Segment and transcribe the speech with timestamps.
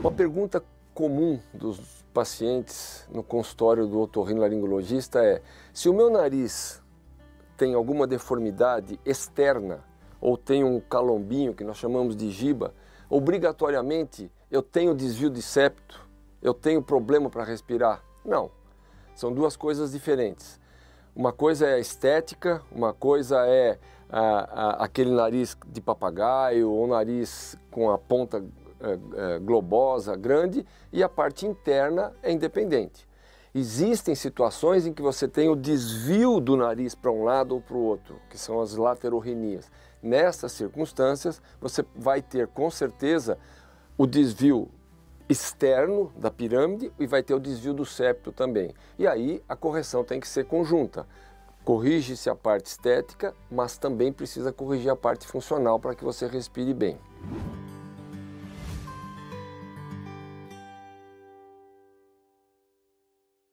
[0.00, 5.42] Uma pergunta comum dos pacientes no consultório do otorrinolaringologista é:
[5.74, 6.82] se o meu nariz
[7.54, 9.84] tem alguma deformidade externa
[10.18, 12.72] ou tem um calombinho que nós chamamos de giba,
[13.10, 16.08] obrigatoriamente eu tenho desvio de septo,
[16.40, 18.02] eu tenho problema para respirar?
[18.24, 18.50] Não.
[19.14, 20.58] São duas coisas diferentes.
[21.14, 26.86] Uma coisa é a estética, uma coisa é a, a, aquele nariz de papagaio ou
[26.86, 28.42] nariz com a ponta
[28.80, 33.08] é, é, globosa, grande, e a parte interna é independente.
[33.54, 37.76] Existem situações em que você tem o desvio do nariz para um lado ou para
[37.76, 39.70] o outro, que são as laterorrenias.
[40.00, 43.36] Nessas circunstâncias, você vai ter com certeza
[43.98, 44.68] o desvio
[45.28, 48.72] externo da pirâmide e vai ter o desvio do septo também.
[48.98, 51.06] E aí a correção tem que ser conjunta.
[51.64, 56.72] Corrige-se a parte estética, mas também precisa corrigir a parte funcional para que você respire
[56.72, 56.98] bem.